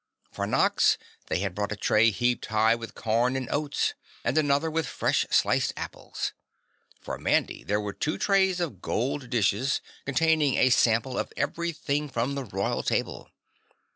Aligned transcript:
For 0.31 0.47
Nox 0.47 0.97
they 1.27 1.41
had 1.41 1.53
brought 1.53 1.71
a 1.71 1.75
tray 1.75 2.09
heaped 2.09 2.47
high 2.47 2.73
with 2.73 2.95
corn 2.95 3.35
and 3.35 3.47
oats 3.51 3.93
and 4.23 4.35
another 4.35 4.71
with 4.71 4.87
fresh 4.87 5.27
sliced 5.29 5.73
apples. 5.77 6.33
For 6.99 7.19
Mandy 7.19 7.63
there 7.63 7.79
were 7.79 7.93
two 7.93 8.17
trays 8.17 8.59
of 8.59 8.81
gold 8.81 9.29
dishes 9.29 9.79
containing 10.03 10.55
a 10.55 10.71
sample 10.71 11.19
of 11.19 11.31
everything 11.37 12.09
from 12.09 12.33
the 12.33 12.45
royal 12.45 12.81
table. 12.81 13.29